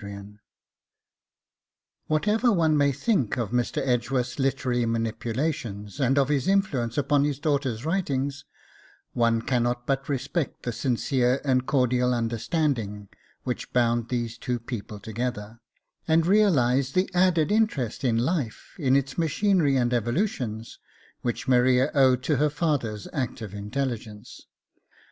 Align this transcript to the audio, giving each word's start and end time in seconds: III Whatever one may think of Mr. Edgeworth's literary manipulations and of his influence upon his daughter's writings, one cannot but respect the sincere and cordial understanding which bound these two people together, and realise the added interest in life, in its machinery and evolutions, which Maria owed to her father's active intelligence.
III 0.03 0.39
Whatever 2.07 2.51
one 2.51 2.75
may 2.75 2.91
think 2.91 3.37
of 3.37 3.51
Mr. 3.51 3.83
Edgeworth's 3.85 4.39
literary 4.39 4.83
manipulations 4.83 5.99
and 5.99 6.17
of 6.17 6.29
his 6.29 6.47
influence 6.47 6.97
upon 6.97 7.23
his 7.23 7.37
daughter's 7.37 7.85
writings, 7.85 8.43
one 9.13 9.43
cannot 9.43 9.85
but 9.85 10.09
respect 10.09 10.63
the 10.63 10.71
sincere 10.71 11.39
and 11.45 11.67
cordial 11.67 12.15
understanding 12.15 13.09
which 13.43 13.71
bound 13.73 14.09
these 14.09 14.39
two 14.39 14.57
people 14.59 14.99
together, 14.99 15.59
and 16.07 16.25
realise 16.25 16.91
the 16.93 17.07
added 17.13 17.51
interest 17.51 18.03
in 18.03 18.17
life, 18.17 18.73
in 18.79 18.95
its 18.95 19.19
machinery 19.19 19.75
and 19.77 19.93
evolutions, 19.93 20.79
which 21.21 21.47
Maria 21.47 21.91
owed 21.93 22.23
to 22.23 22.37
her 22.37 22.49
father's 22.49 23.07
active 23.13 23.53
intelligence. 23.53 24.47